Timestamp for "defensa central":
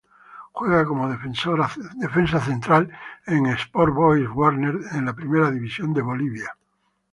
2.05-2.89